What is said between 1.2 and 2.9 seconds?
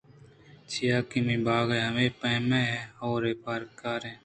مئے باغءَ ہمے پیمیں